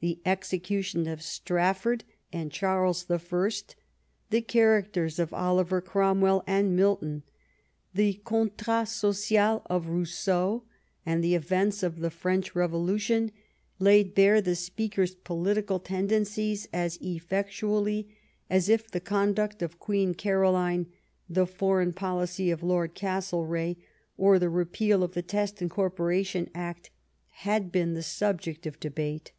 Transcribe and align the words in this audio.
The 0.00 0.20
execution 0.24 1.08
of 1.08 1.22
Strafford 1.22 2.04
and 2.32 2.52
Charles 2.52 3.06
the 3.06 3.18
First, 3.18 3.74
the 4.30 4.40
characters 4.40 5.18
of 5.18 5.34
Oliver 5.34 5.80
Crom 5.80 6.20
well 6.20 6.44
and 6.46 6.76
Milton, 6.76 7.24
the' 7.92 8.20
Contrat 8.24 8.86
Social' 8.88 9.62
of 9.66 9.88
Rousseau, 9.88 10.62
and 11.04 11.24
the 11.24 11.34
events 11.34 11.82
of 11.82 11.98
the 11.98 12.10
French 12.12 12.54
Revolution, 12.54 13.32
laid 13.80 14.14
bare 14.14 14.40
the 14.40 14.54
speakers' 14.54 15.16
political 15.16 15.80
tendencies 15.80 16.68
as 16.72 16.96
effectually 17.02 18.08
as 18.48 18.68
if 18.68 18.88
the 18.88 19.00
conduct 19.00 19.62
of 19.62 19.80
Queen 19.80 20.14
Caroline, 20.14 20.86
the 21.28 21.44
foreign 21.44 21.92
policy 21.92 22.52
of 22.52 22.62
Lord 22.62 22.94
Castlereagh, 22.94 23.74
or 24.16 24.38
the 24.38 24.48
Repeal 24.48 25.02
of 25.02 25.14
the 25.14 25.22
Test 25.22 25.60
and 25.60 25.68
Corporation 25.68 26.48
Act, 26.54 26.90
had 27.30 27.72
been 27.72 27.94
the 27.94 28.04
subject 28.04 28.64
of 28.64 28.78
debate." 28.78 29.32